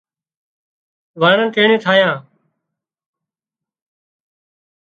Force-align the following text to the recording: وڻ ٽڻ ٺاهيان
وڻ 1.21 1.37
ٽڻ 1.53 1.69
ٺاهيان 1.83 2.15